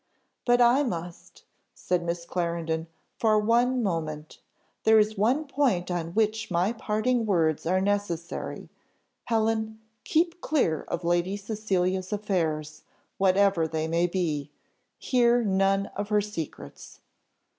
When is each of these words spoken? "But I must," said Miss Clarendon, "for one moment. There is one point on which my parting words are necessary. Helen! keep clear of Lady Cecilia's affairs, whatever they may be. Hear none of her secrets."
"But 0.45 0.61
I 0.61 0.81
must," 0.81 1.43
said 1.75 2.01
Miss 2.01 2.25
Clarendon, 2.25 2.87
"for 3.19 3.37
one 3.37 3.83
moment. 3.83 4.39
There 4.83 4.97
is 4.97 5.15
one 5.15 5.45
point 5.45 5.91
on 5.91 6.15
which 6.15 6.49
my 6.49 6.73
parting 6.73 7.27
words 7.27 7.67
are 7.67 7.79
necessary. 7.79 8.67
Helen! 9.25 9.79
keep 10.03 10.41
clear 10.41 10.85
of 10.87 11.03
Lady 11.03 11.37
Cecilia's 11.37 12.11
affairs, 12.11 12.81
whatever 13.19 13.67
they 13.67 13.87
may 13.87 14.07
be. 14.07 14.49
Hear 14.97 15.43
none 15.43 15.85
of 15.95 16.09
her 16.09 16.21
secrets." 16.21 17.01